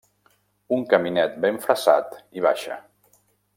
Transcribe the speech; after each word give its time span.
Un 0.77 0.85
caminet 0.93 1.37
ben 1.45 1.61
fressat 1.67 2.19
hi 2.33 2.47
baixa. 2.49 2.83